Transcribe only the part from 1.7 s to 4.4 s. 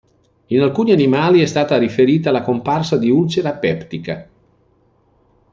riferita la comparsa di ulcera peptica.